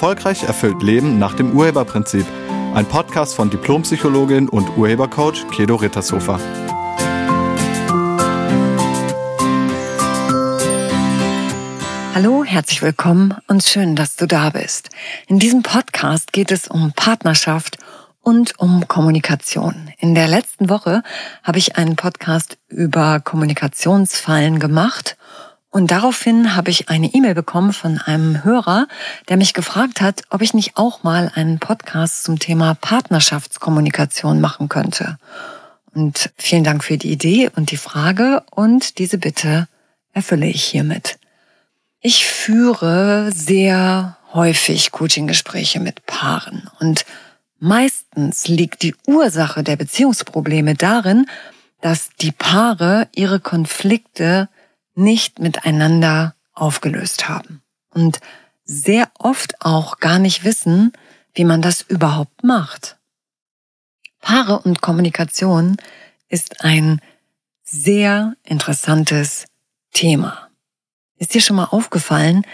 [0.00, 2.24] Erfolgreich erfüllt Leben nach dem Urheberprinzip.
[2.72, 6.40] Ein Podcast von Diplompsychologin und Urhebercoach Kedo Rittershofer.
[12.14, 14.88] Hallo, herzlich willkommen und schön, dass du da bist.
[15.26, 17.76] In diesem Podcast geht es um Partnerschaft
[18.22, 19.90] und um Kommunikation.
[19.98, 21.02] In der letzten Woche
[21.42, 25.18] habe ich einen Podcast über Kommunikationsfallen gemacht
[25.70, 28.88] und daraufhin habe ich eine E-Mail bekommen von einem Hörer,
[29.28, 34.68] der mich gefragt hat, ob ich nicht auch mal einen Podcast zum Thema Partnerschaftskommunikation machen
[34.68, 35.16] könnte.
[35.94, 39.68] Und vielen Dank für die Idee und die Frage und diese Bitte
[40.12, 41.18] erfülle ich hiermit.
[42.00, 47.04] Ich führe sehr häufig Coaching-Gespräche mit Paaren und
[47.60, 51.26] meistens liegt die Ursache der Beziehungsprobleme darin,
[51.80, 54.48] dass die Paare ihre Konflikte
[55.00, 57.62] nicht miteinander aufgelöst haben
[57.92, 58.20] und
[58.64, 60.92] sehr oft auch gar nicht wissen,
[61.34, 62.98] wie man das überhaupt macht.
[64.20, 65.76] Paare und Kommunikation
[66.28, 67.00] ist ein
[67.64, 69.46] sehr interessantes
[69.92, 70.48] Thema.
[71.16, 72.44] Ist dir schon mal aufgefallen,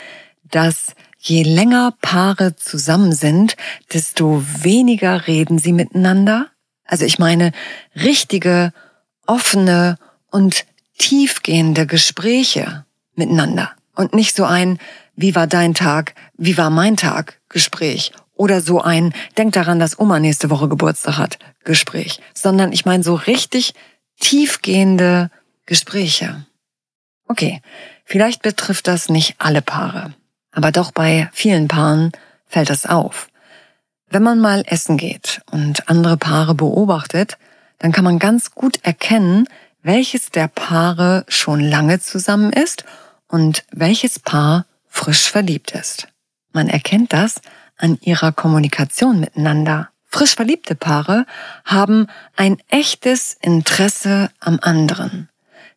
[0.44, 3.56] dass je länger Paare zusammen sind,
[3.92, 6.50] desto weniger reden sie miteinander?
[6.84, 7.52] Also ich meine
[7.94, 8.72] richtige,
[9.26, 9.98] offene
[10.30, 10.66] und
[10.98, 14.78] tiefgehende Gespräche miteinander und nicht so ein,
[15.14, 19.98] wie war dein Tag, wie war mein Tag Gespräch oder so ein, denk daran, dass
[19.98, 23.74] Oma nächste Woche Geburtstag hat Gespräch, sondern ich meine so richtig
[24.20, 25.30] tiefgehende
[25.64, 26.46] Gespräche.
[27.28, 27.60] Okay,
[28.04, 30.14] vielleicht betrifft das nicht alle Paare,
[30.52, 32.12] aber doch bei vielen Paaren
[32.46, 33.28] fällt das auf.
[34.08, 37.38] Wenn man mal essen geht und andere Paare beobachtet,
[37.78, 39.48] dann kann man ganz gut erkennen,
[39.86, 42.84] welches der Paare schon lange zusammen ist
[43.28, 46.08] und welches Paar frisch verliebt ist.
[46.52, 47.40] Man erkennt das
[47.76, 49.90] an ihrer Kommunikation miteinander.
[50.04, 51.24] Frisch verliebte Paare
[51.64, 55.28] haben ein echtes Interesse am anderen.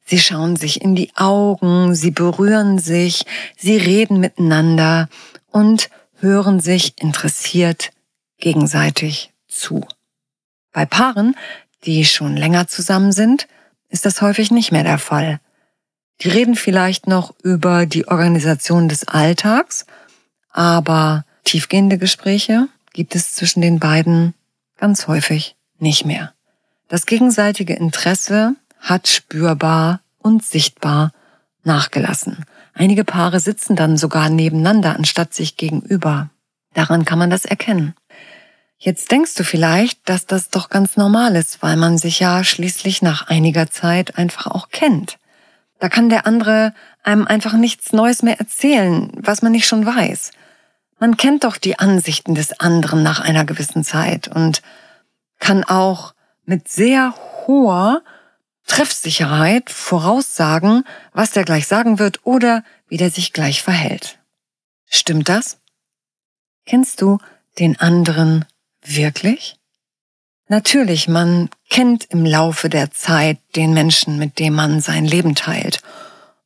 [0.06, 3.26] Sie schauen sich in die Augen, sie berühren sich,
[3.58, 5.08] sie reden miteinander
[5.52, 7.92] und hören sich interessiert
[8.40, 9.86] gegenseitig zu.
[10.72, 11.36] Bei Paaren,
[11.84, 13.48] die schon länger zusammen sind,
[13.90, 15.40] ist das häufig nicht mehr der Fall.
[16.22, 19.86] Die reden vielleicht noch über die Organisation des Alltags,
[20.52, 24.34] aber tiefgehende Gespräche gibt es zwischen den beiden
[24.78, 26.34] ganz häufig nicht mehr.
[26.88, 31.12] Das gegenseitige Interesse hat spürbar und sichtbar
[31.64, 32.46] nachgelassen.
[32.74, 36.30] Einige Paare sitzen dann sogar nebeneinander anstatt sich gegenüber.
[36.74, 37.94] Daran kann man das erkennen.
[38.82, 43.02] Jetzt denkst du vielleicht, dass das doch ganz normal ist, weil man sich ja schließlich
[43.02, 45.20] nach einiger Zeit einfach auch kennt.
[45.80, 46.74] Da kann der andere
[47.04, 50.32] einem einfach nichts Neues mehr erzählen, was man nicht schon weiß.
[50.98, 54.62] Man kennt doch die Ansichten des anderen nach einer gewissen Zeit und
[55.40, 56.14] kann auch
[56.46, 57.14] mit sehr
[57.48, 58.02] hoher
[58.66, 64.20] Treffsicherheit voraussagen, was der gleich sagen wird oder wie der sich gleich verhält.
[64.86, 65.60] Stimmt das?
[66.66, 67.18] Kennst du
[67.58, 68.46] den anderen
[68.86, 69.56] Wirklich?
[70.48, 75.82] Natürlich, man kennt im Laufe der Zeit den Menschen, mit dem man sein Leben teilt.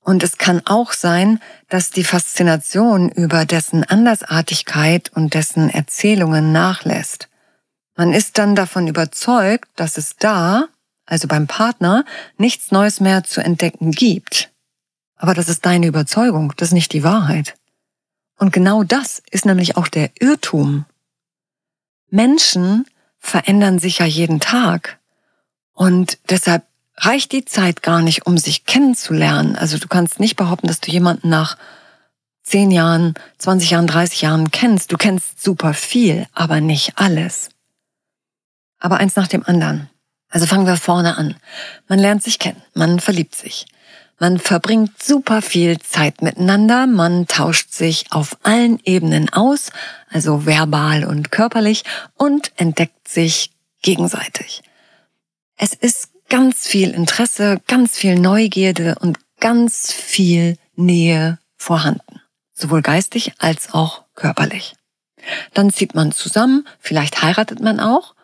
[0.02, 1.40] Und es kann auch sein,
[1.70, 7.30] dass die Faszination über dessen Andersartigkeit und dessen Erzählungen nachlässt.
[7.96, 10.68] Man ist dann davon überzeugt, dass es da,
[11.06, 12.04] also beim Partner,
[12.38, 14.52] nichts Neues mehr zu entdecken gibt.
[15.16, 17.56] Aber das ist deine Überzeugung, das ist nicht die Wahrheit.
[18.38, 20.86] Und genau das ist nämlich auch der Irrtum,
[22.14, 22.86] Menschen
[23.18, 25.00] verändern sich ja jeden Tag.
[25.74, 26.64] Und deshalb
[26.96, 29.56] reicht die Zeit gar nicht, um sich kennenzulernen.
[29.56, 31.58] Also du kannst nicht behaupten, dass du jemanden nach
[32.44, 34.92] 10 Jahren, 20 Jahren, 30 Jahren kennst.
[34.92, 37.50] Du kennst super viel, aber nicht alles.
[38.80, 39.90] Aber eins nach dem anderen.
[40.30, 41.36] Also fangen wir vorne an.
[41.88, 43.66] Man lernt sich kennen, man verliebt sich.
[44.20, 49.72] Man verbringt super viel Zeit miteinander, man tauscht sich auf allen Ebenen aus,
[50.10, 51.84] also verbal und körperlich,
[52.16, 53.52] und entdeckt sich
[53.82, 54.62] gegenseitig.
[55.58, 62.22] Es ist ganz viel Interesse, ganz viel Neugierde und ganz viel Nähe vorhanden,
[62.54, 64.76] sowohl geistig als auch körperlich.
[65.54, 68.16] Dann zieht man zusammen, vielleicht heiratet man auch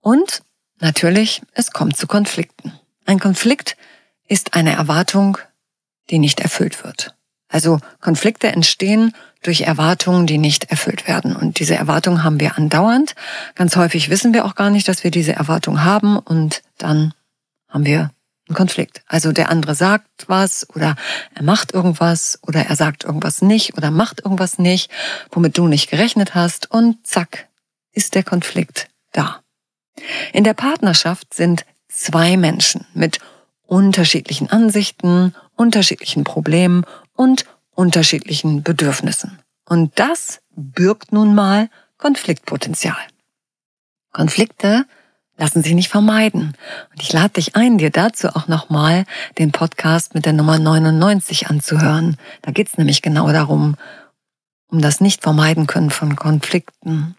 [0.00, 0.42] und
[0.80, 2.72] natürlich, es kommt zu Konflikten.
[3.04, 3.76] Ein Konflikt
[4.30, 5.38] ist eine Erwartung,
[6.08, 7.14] die nicht erfüllt wird.
[7.48, 9.12] Also Konflikte entstehen
[9.42, 11.34] durch Erwartungen, die nicht erfüllt werden.
[11.34, 13.16] Und diese Erwartungen haben wir andauernd.
[13.56, 17.12] Ganz häufig wissen wir auch gar nicht, dass wir diese Erwartung haben und dann
[17.68, 18.12] haben wir
[18.48, 19.02] ein Konflikt.
[19.06, 20.94] Also der andere sagt was oder
[21.34, 24.90] er macht irgendwas oder er sagt irgendwas nicht oder macht irgendwas nicht,
[25.32, 27.48] womit du nicht gerechnet hast und zack,
[27.92, 29.40] ist der Konflikt da.
[30.32, 33.18] In der Partnerschaft sind zwei Menschen mit
[33.70, 36.84] unterschiedlichen Ansichten, unterschiedlichen Problemen
[37.14, 39.38] und unterschiedlichen Bedürfnissen.
[39.64, 42.96] Und das birgt nun mal Konfliktpotenzial.
[44.12, 44.86] Konflikte
[45.36, 46.56] lassen sich nicht vermeiden.
[46.90, 49.04] Und ich lade dich ein, dir dazu auch nochmal
[49.38, 52.16] den Podcast mit der Nummer 99 anzuhören.
[52.42, 53.76] Da geht's nämlich genau darum,
[54.66, 57.16] um das Nicht-Vermeiden können von Konflikten.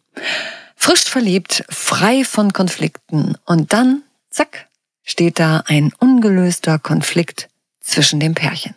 [0.76, 4.68] Frisch verliebt, frei von Konflikten und dann, zack,
[5.04, 7.50] steht da ein ungelöster Konflikt
[7.80, 8.76] zwischen dem Pärchen.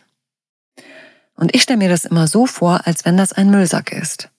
[1.35, 4.29] Und ich stelle mir das immer so vor, als wenn das ein Müllsack ist.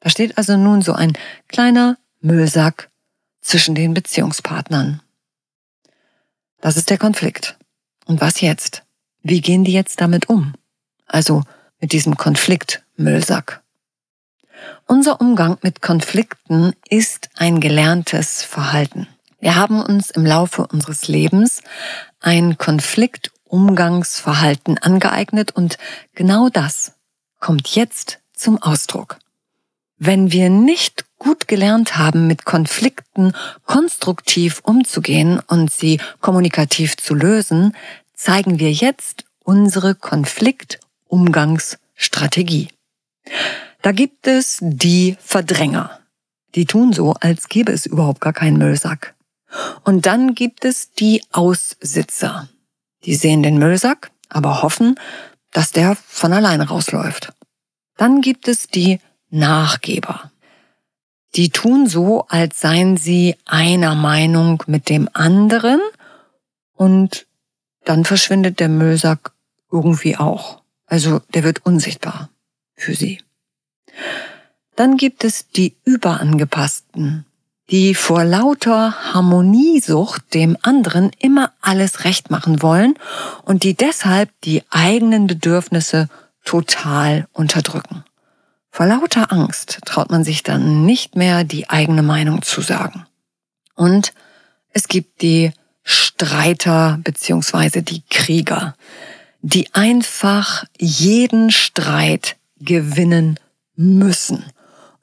[0.00, 2.90] Da steht also nun so ein kleiner Müllsack
[3.40, 5.02] zwischen den Beziehungspartnern.
[6.60, 7.56] Das ist der Konflikt.
[8.06, 8.84] Und was jetzt?
[9.22, 10.54] Wie gehen die jetzt damit um?
[11.06, 11.42] Also
[11.80, 13.62] mit diesem Konflikt Müllsack.
[14.86, 19.06] Unser Umgang mit Konflikten ist ein gelerntes Verhalten.
[19.40, 21.62] Wir haben uns im Laufe unseres Lebens
[22.20, 25.78] ein Konfliktumgangsverhalten angeeignet und
[26.14, 26.94] genau das
[27.38, 29.20] kommt jetzt zum Ausdruck.
[29.96, 33.32] Wenn wir nicht gut gelernt haben, mit Konflikten
[33.64, 37.76] konstruktiv umzugehen und sie kommunikativ zu lösen,
[38.14, 42.70] zeigen wir jetzt unsere Konfliktumgangsstrategie.
[43.82, 46.00] Da gibt es die Verdränger.
[46.54, 49.14] Die tun so, als gäbe es überhaupt gar keinen Müllsack.
[49.84, 52.48] Und dann gibt es die Aussitzer.
[53.04, 54.98] Die sehen den Müllsack, aber hoffen,
[55.52, 57.32] dass der von alleine rausläuft.
[57.96, 59.00] Dann gibt es die
[59.30, 60.30] Nachgeber.
[61.34, 65.80] Die tun so, als seien sie einer Meinung mit dem anderen
[66.74, 67.26] und
[67.84, 69.32] dann verschwindet der Müllsack
[69.70, 70.62] irgendwie auch.
[70.86, 72.30] Also der wird unsichtbar
[72.76, 73.20] für sie.
[74.76, 77.26] Dann gibt es die Überangepassten,
[77.70, 82.94] die vor lauter Harmoniesucht dem anderen immer alles recht machen wollen
[83.44, 86.08] und die deshalb die eigenen Bedürfnisse
[86.44, 88.04] total unterdrücken.
[88.70, 93.06] Vor lauter Angst traut man sich dann nicht mehr die eigene Meinung zu sagen.
[93.74, 94.14] Und
[94.72, 98.76] es gibt die Streiter beziehungsweise die Krieger,
[99.40, 103.38] die einfach jeden Streit gewinnen
[103.76, 104.44] müssen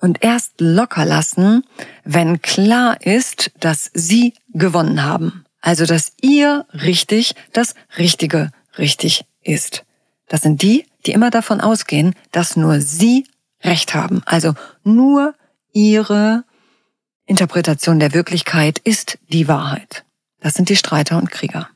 [0.06, 1.66] und erst locker lassen,
[2.04, 5.46] wenn klar ist, dass sie gewonnen haben.
[5.62, 9.84] Also dass ihr richtig das Richtige richtig ist.
[10.28, 13.25] Das sind die, die immer davon ausgehen, dass nur sie
[13.63, 14.22] Recht haben.
[14.25, 14.54] Also
[14.84, 15.34] nur
[15.74, 16.44] ihre
[17.25, 20.06] Interpretation der Wirklichkeit ist die Wahrheit.
[20.40, 21.68] Das sind die Streiter und Krieger.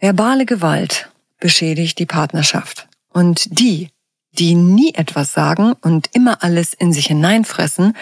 [0.00, 2.88] Verbale Gewalt beschädigt die Partnerschaft.
[3.08, 3.90] Und die,
[4.38, 7.96] die nie etwas sagen und immer alles in sich hineinfressen,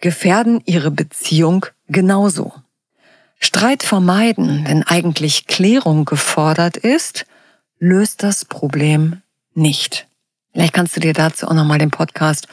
[0.00, 2.52] gefährden ihre Beziehung genauso.
[3.38, 7.26] Streit vermeiden, wenn eigentlich Klärung gefordert ist,
[7.78, 9.20] löst das Problem
[9.54, 10.06] nicht.
[10.52, 12.48] Vielleicht kannst du dir dazu auch nochmal den Podcast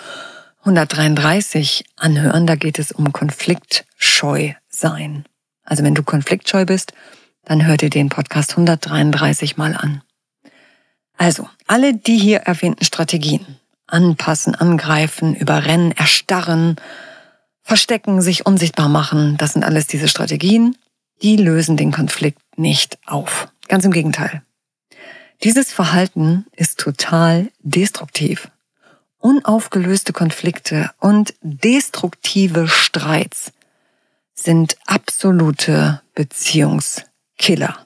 [0.61, 2.45] 133 anhören.
[2.47, 5.25] Da geht es um konfliktscheu sein.
[5.63, 6.93] Also wenn du konfliktscheu bist,
[7.45, 10.01] dann hör dir den Podcast 133 mal an.
[11.21, 13.45] Also, alle die hier erwähnten Strategien,
[13.85, 16.77] anpassen, angreifen, überrennen, erstarren,
[17.61, 20.75] verstecken, sich unsichtbar machen, das sind alles diese Strategien,
[21.21, 23.49] die lösen den Konflikt nicht auf.
[23.67, 24.41] Ganz im Gegenteil.
[25.43, 28.49] Dieses Verhalten ist total destruktiv.
[29.19, 33.51] Unaufgelöste Konflikte und destruktive Streits
[34.33, 37.77] sind absolute Beziehungskiller.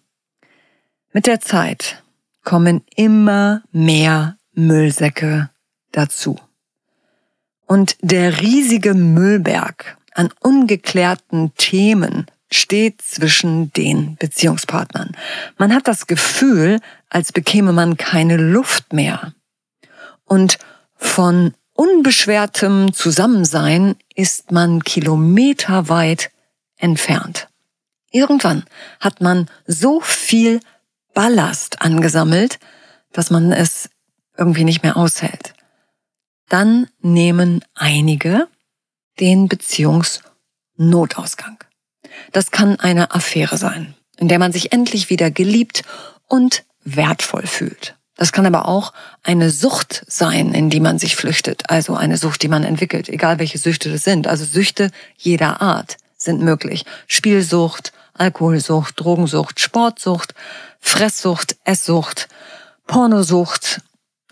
[1.12, 2.02] Mit der Zeit
[2.46, 5.50] kommen immer mehr Müllsäcke
[5.92, 6.40] dazu.
[7.68, 15.12] Und der riesige Müllberg an ungeklärten Themen steht zwischen den Beziehungspartnern.
[15.58, 19.34] Man hat das Gefühl, als bekäme man keine Luft mehr.
[20.24, 20.58] Und
[20.96, 26.32] von unbeschwertem Zusammensein ist man kilometerweit
[26.78, 27.50] entfernt.
[28.12, 28.64] Irgendwann
[29.02, 30.62] hat man so viel
[31.16, 32.60] Ballast angesammelt,
[33.12, 33.90] dass man es
[34.38, 35.56] irgendwie nicht mehr aushält.
[36.48, 38.48] Dann nehmen einige
[39.20, 41.58] den Beziehungsnotausgang.
[42.32, 45.82] Das kann eine Affäre sein, in der man sich endlich wieder geliebt
[46.28, 47.96] und wertvoll fühlt.
[48.18, 48.94] Das kann aber auch
[49.24, 53.40] eine Sucht sein, in die man sich flüchtet, also eine Sucht, die man entwickelt, egal
[53.40, 54.28] welche Süchte das sind.
[54.28, 56.86] Also Süchte jeder Art sind möglich.
[57.08, 60.36] Spielsucht, Alkoholsucht, Drogensucht, Sportsucht,
[60.86, 62.30] Fresssucht, Esssucht,
[62.88, 63.82] Pornosucht,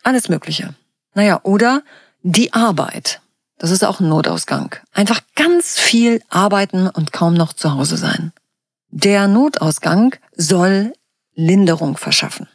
[0.04, 0.76] alles Mögliche.
[1.14, 1.82] Naja, oder
[2.22, 3.20] die Arbeit.
[3.58, 4.74] Das ist auch ein Notausgang.
[4.94, 8.32] Einfach ganz viel arbeiten und kaum noch zu Hause sein.
[8.92, 10.94] Der Notausgang soll
[11.34, 12.48] Linderung verschaffen.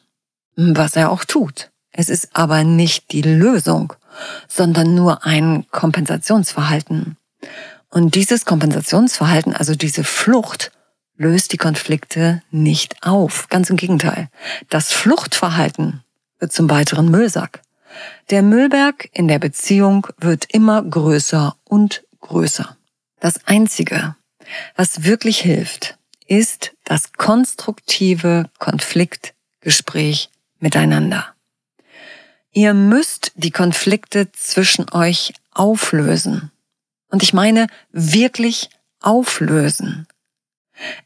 [0.57, 1.71] Was er auch tut.
[1.90, 3.93] Es ist aber nicht die Lösung,
[4.47, 7.17] sondern nur ein Kompensationsverhalten.
[7.90, 10.71] Und dieses Kompensationsverhalten, also diese Flucht,
[11.19, 13.49] löst die Konflikte nicht auf.
[13.49, 14.31] Ganz im Gegenteil.
[14.71, 16.03] Das Fluchtverhalten
[16.39, 17.61] wird zum weiteren Müllsack.
[18.31, 22.77] Der Müllberg in der Beziehung wird immer größer und größer.
[23.21, 24.15] Das Einzige,
[24.77, 31.35] was wirklich hilft, ist das konstruktive Konfliktgespräch miteinander.
[32.53, 36.51] Ihr müsst die Konflikte zwischen euch auflösen.
[37.11, 38.71] Und ich meine wirklich
[39.01, 40.07] auflösen.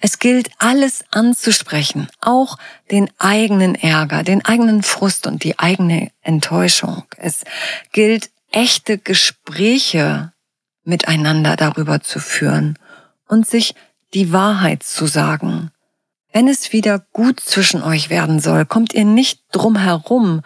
[0.00, 2.58] Es gilt alles anzusprechen, auch
[2.90, 7.04] den eigenen Ärger, den eigenen Frust und die eigene Enttäuschung.
[7.16, 7.44] Es
[7.92, 10.32] gilt echte Gespräche
[10.84, 12.78] miteinander darüber zu führen
[13.28, 13.74] und sich
[14.14, 15.70] die Wahrheit zu sagen.
[16.32, 20.42] Wenn es wieder gut zwischen euch werden soll, kommt ihr nicht drum herum,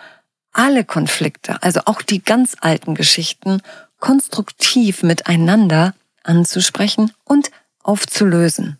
[0.52, 3.60] alle Konflikte, also auch die ganz alten Geschichten,
[3.98, 7.50] konstruktiv miteinander anzusprechen und
[7.82, 8.78] aufzulösen.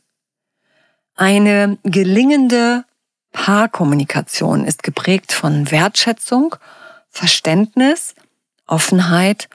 [1.16, 2.85] Eine gelingende
[3.32, 6.56] Paarkommunikation ist geprägt von Wertschätzung,
[7.08, 8.14] Verständnis,
[8.66, 9.49] Offenheit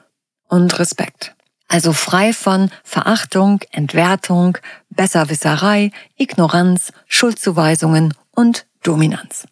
[0.48, 1.34] und Respekt.
[1.68, 4.58] Also frei von Verachtung, Entwertung,
[4.90, 9.46] Besserwisserei, Ignoranz, Schuldzuweisungen und Dominanz.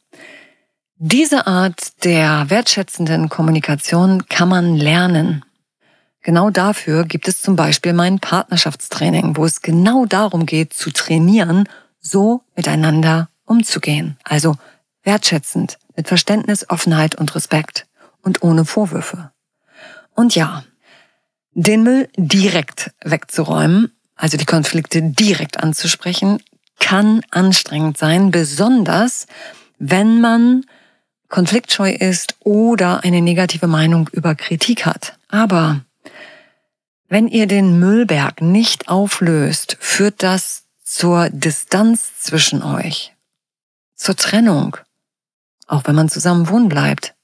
[0.96, 5.44] Diese Art der wertschätzenden Kommunikation kann man lernen.
[6.22, 11.66] Genau dafür gibt es zum Beispiel mein Partnerschaftstraining, wo es genau darum geht, zu trainieren,
[12.00, 14.16] so miteinander umzugehen.
[14.24, 14.56] Also
[15.02, 17.86] wertschätzend, mit Verständnis, Offenheit und Respekt
[18.22, 19.32] und ohne Vorwürfe.
[20.14, 20.64] Und ja,
[21.52, 26.42] den Müll direkt wegzuräumen, also die Konflikte direkt anzusprechen,
[26.78, 29.26] kann anstrengend sein, besonders
[29.78, 30.64] wenn man
[31.28, 35.18] konfliktscheu ist oder eine negative Meinung über Kritik hat.
[35.28, 35.80] Aber
[37.08, 40.59] wenn ihr den Müllberg nicht auflöst, führt das
[40.90, 43.14] zur Distanz zwischen euch,
[43.94, 44.76] zur Trennung,
[45.68, 47.14] auch wenn man zusammen wohnen bleibt.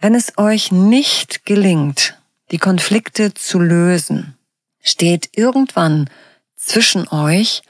[0.00, 2.18] Wenn es euch nicht gelingt,
[2.50, 4.36] die Konflikte zu lösen,
[4.80, 6.10] steht irgendwann
[6.56, 7.62] zwischen euch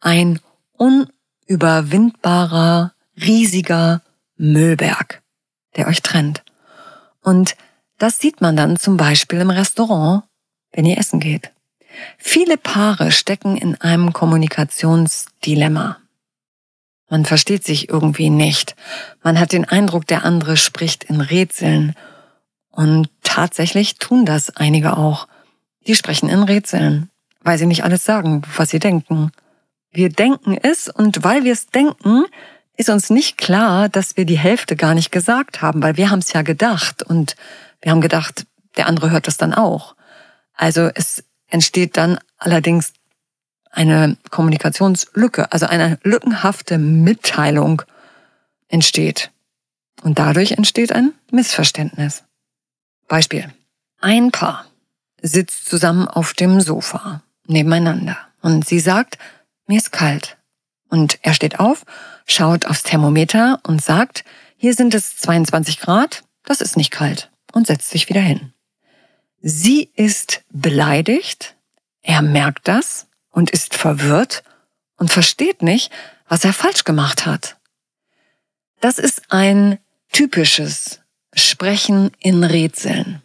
[0.00, 0.38] ein
[0.74, 4.02] unüberwindbarer, riesiger
[4.36, 5.22] Müllberg,
[5.76, 6.44] der euch trennt.
[7.22, 7.56] Und
[7.96, 10.24] das sieht man dann zum Beispiel im Restaurant,
[10.72, 11.52] wenn ihr essen geht.
[12.18, 15.98] Viele Paare stecken in einem Kommunikationsdilemma.
[17.08, 18.74] Man versteht sich irgendwie nicht.
[19.22, 21.94] Man hat den Eindruck, der andere spricht in Rätseln.
[22.70, 25.28] Und tatsächlich tun das einige auch.
[25.86, 27.10] Die sprechen in Rätseln,
[27.42, 29.30] weil sie nicht alles sagen, was sie denken.
[29.92, 32.24] Wir denken es und weil wir es denken,
[32.76, 36.18] ist uns nicht klar, dass wir die Hälfte gar nicht gesagt haben, weil wir haben
[36.18, 37.36] es ja gedacht und
[37.80, 39.96] wir haben gedacht, der andere hört das dann auch.
[40.54, 42.92] Also es entsteht dann allerdings
[43.70, 47.82] eine Kommunikationslücke, also eine lückenhafte Mitteilung
[48.68, 49.30] entsteht.
[50.02, 52.24] Und dadurch entsteht ein Missverständnis.
[53.08, 53.52] Beispiel.
[54.00, 54.66] Ein Paar
[55.22, 59.18] sitzt zusammen auf dem Sofa nebeneinander und sie sagt,
[59.66, 60.36] mir ist kalt.
[60.88, 61.84] Und er steht auf,
[62.26, 64.24] schaut aufs Thermometer und sagt,
[64.56, 68.52] hier sind es 22 Grad, das ist nicht kalt und setzt sich wieder hin.
[69.48, 71.54] Sie ist beleidigt,
[72.02, 74.42] er merkt das und ist verwirrt
[74.96, 75.92] und versteht nicht,
[76.28, 77.56] was er falsch gemacht hat.
[78.80, 79.78] Das ist ein
[80.10, 80.98] typisches
[81.32, 83.22] Sprechen in Rätseln.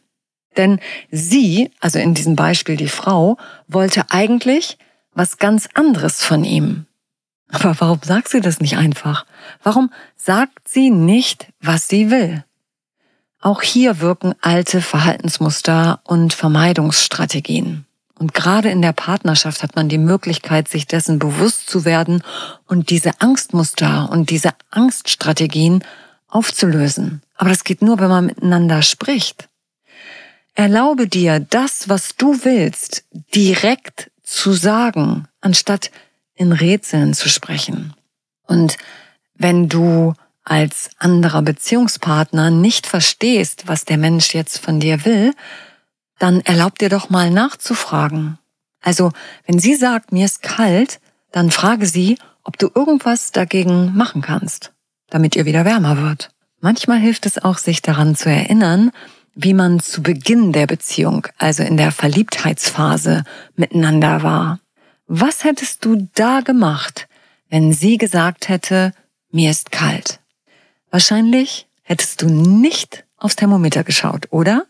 [0.57, 4.77] Denn sie, also in diesem Beispiel die Frau, wollte eigentlich
[5.13, 6.85] was ganz anderes von ihm.
[7.49, 9.25] Aber warum sagt sie das nicht einfach?
[9.63, 12.43] Warum sagt sie nicht, was sie will?
[13.41, 17.85] Auch hier wirken alte Verhaltensmuster und Vermeidungsstrategien.
[18.19, 22.21] Und gerade in der Partnerschaft hat man die Möglichkeit, sich dessen bewusst zu werden
[22.67, 25.83] und diese Angstmuster und diese Angststrategien
[26.27, 27.23] aufzulösen.
[27.35, 29.49] Aber das geht nur, wenn man miteinander spricht.
[30.53, 35.89] Erlaube dir, das, was du willst, direkt zu sagen, anstatt
[36.35, 37.95] in Rätseln zu sprechen.
[38.45, 38.77] Und
[39.33, 45.33] wenn du als anderer Beziehungspartner nicht verstehst, was der Mensch jetzt von dir will,
[46.19, 48.37] dann erlaub dir doch mal nachzufragen.
[48.81, 49.11] Also,
[49.45, 50.99] wenn sie sagt, mir ist kalt,
[51.31, 54.73] dann frage sie, ob du irgendwas dagegen machen kannst,
[55.09, 56.31] damit ihr wieder wärmer wird.
[56.59, 58.91] Manchmal hilft es auch, sich daran zu erinnern,
[59.33, 63.23] wie man zu Beginn der Beziehung, also in der Verliebtheitsphase,
[63.55, 64.59] miteinander war.
[65.07, 67.07] Was hättest du da gemacht,
[67.49, 68.93] wenn sie gesagt hätte,
[69.31, 70.20] mir ist kalt?
[70.91, 74.65] Wahrscheinlich hättest du nicht aufs Thermometer geschaut, oder?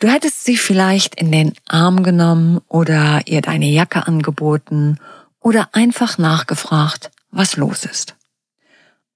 [0.00, 4.98] Du hättest sie vielleicht in den Arm genommen oder ihr deine Jacke angeboten
[5.40, 8.14] oder einfach nachgefragt, was los ist.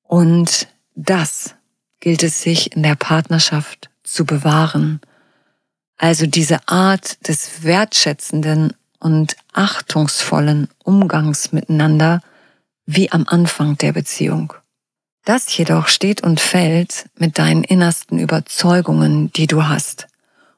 [0.02, 1.54] Und das
[2.00, 5.00] gilt es sich in der Partnerschaft zu bewahren.
[5.96, 12.22] Also diese Art des wertschätzenden und achtungsvollen Umgangs miteinander
[12.86, 14.52] wie am Anfang der Beziehung.
[15.24, 20.08] Das jedoch steht und fällt mit deinen innersten Überzeugungen, die du hast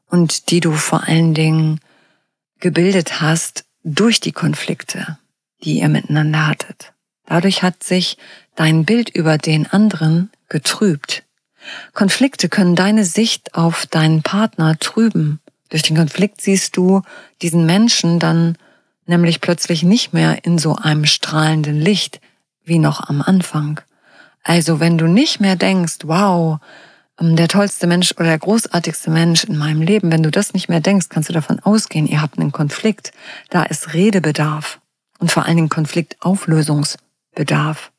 [0.09, 1.81] und die du vor allen Dingen
[2.61, 5.19] gebildet hast durch die Konflikte,
[5.63, 6.95] die ihr miteinander hattet.
[7.27, 8.17] Dadurch hat sich
[8.55, 11.25] dein Bild über den anderen getrübt.
[11.93, 15.41] Konflikte können deine Sicht auf deinen Partner trüben.
[15.69, 17.03] Durch den Konflikt siehst du
[17.43, 18.57] diesen Menschen dann
[19.07, 22.21] nämlich plötzlich nicht mehr in so einem strahlenden Licht
[22.65, 23.81] wie noch am Anfang.
[24.45, 26.59] Also wenn du nicht mehr denkst, wow,
[27.19, 30.69] ähm, der tollste Mensch oder der großartigste Mensch in meinem Leben, wenn du das nicht
[30.69, 33.13] mehr denkst, kannst du davon ausgehen, ihr habt einen Konflikt.
[33.51, 34.79] Da ist Redebedarf
[35.19, 37.91] und vor allen Dingen Konfliktauflösungsbedarf.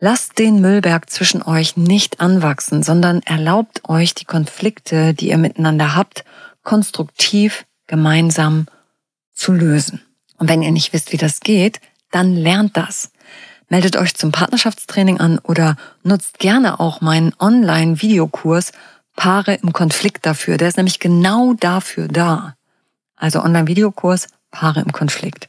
[0.00, 5.96] Lasst den Müllberg zwischen euch nicht anwachsen, sondern erlaubt euch die Konflikte, die ihr miteinander
[5.96, 6.24] habt,
[6.62, 8.66] konstruktiv gemeinsam
[9.34, 10.00] zu lösen.
[10.36, 11.80] Und wenn ihr nicht wisst, wie das geht,
[12.12, 13.10] dann lernt das.
[13.68, 18.72] Meldet euch zum Partnerschaftstraining an oder nutzt gerne auch meinen Online-Videokurs
[19.14, 20.56] Paare im Konflikt dafür.
[20.56, 22.54] Der ist nämlich genau dafür da.
[23.16, 25.48] Also Online-Videokurs Paare im Konflikt.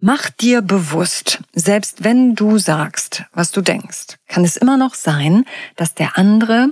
[0.00, 5.44] Mach dir bewusst, selbst wenn du sagst, was du denkst, kann es immer noch sein,
[5.74, 6.68] dass der andere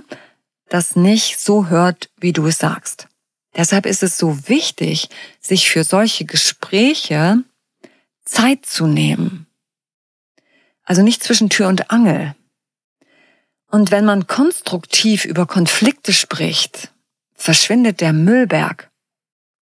[0.69, 3.07] das nicht so hört, wie du es sagst.
[3.55, 5.09] Deshalb ist es so wichtig,
[5.41, 7.43] sich für solche Gespräche
[8.23, 9.46] Zeit zu nehmen.
[10.87, 12.33] Also nicht zwischen Tür und Angel.
[13.69, 16.93] Und wenn man konstruktiv über Konflikte spricht,
[17.35, 18.89] verschwindet der Müllberg.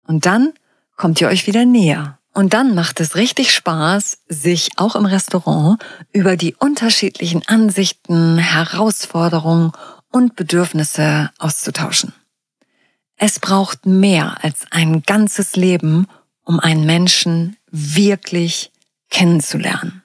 [0.08, 0.54] Und dann
[0.96, 2.20] kommt ihr euch wieder näher.
[2.32, 9.72] Und dann macht es richtig Spaß, sich auch im Restaurant über die unterschiedlichen Ansichten, Herausforderungen
[10.12, 12.14] und Bedürfnisse auszutauschen.
[13.16, 16.08] Es braucht mehr als ein ganzes Leben,
[16.44, 18.72] um einen Menschen wirklich
[19.10, 20.05] kennenzulernen.